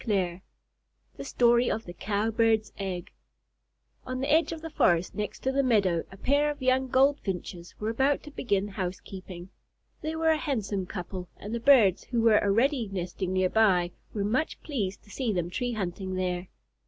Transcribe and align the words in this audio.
THE 0.03 0.41
STORY 1.19 1.69
OF 1.69 1.85
THE 1.85 1.93
COW 1.93 2.31
BIRD'S 2.31 2.73
EGG 2.79 3.11
On 4.03 4.19
the 4.19 4.31
edge 4.33 4.51
of 4.51 4.63
the 4.63 4.71
forest 4.71 5.13
next 5.13 5.41
to 5.41 5.51
the 5.51 5.61
meadow, 5.61 6.03
a 6.11 6.17
pair 6.17 6.49
of 6.49 6.59
young 6.59 6.87
Goldfinches 6.87 7.75
were 7.79 7.91
about 7.91 8.23
to 8.23 8.31
begin 8.31 8.69
housekeeping. 8.69 9.49
They 10.01 10.15
were 10.15 10.31
a 10.31 10.37
handsome 10.37 10.87
couple, 10.87 11.29
and 11.37 11.53
the 11.53 11.59
birds 11.59 12.05
who 12.05 12.19
were 12.21 12.43
already 12.43 12.89
nesting 12.91 13.31
near 13.31 13.49
by 13.51 13.91
were 14.11 14.23
much 14.25 14.59
pleased 14.63 15.03
to 15.03 15.11
see 15.11 15.31
them 15.31 15.51
tree 15.51 15.73
hunting 15.73 16.15
there. 16.15 16.47